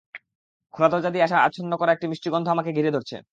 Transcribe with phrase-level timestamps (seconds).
[0.73, 3.17] খোলা দরজা দিয়ে আসা আচ্ছন্ন করা একটা মিষ্টি গন্ধ আমাকে ঘিরে ধরেছে।